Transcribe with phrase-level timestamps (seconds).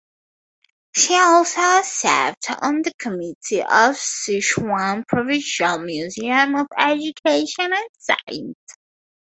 [0.95, 8.57] She also served on the committee of Sichuan Provincial Museum of Education and Science.